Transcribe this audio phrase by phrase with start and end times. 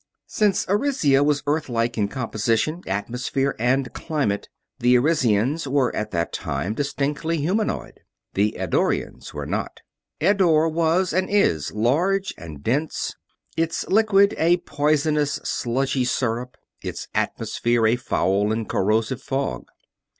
[0.25, 6.33] Since Arisia was Earth like in composition, atmosphere, and climate, the Arisians were at that
[6.33, 7.99] time distinctly humanoid.
[8.33, 9.81] The Eddorians were not.
[10.19, 13.13] Eddore was and is large and dense;
[13.55, 19.67] its liquid a poisonous, sludgy syrup; its atmosphere a foul and corrosive fog.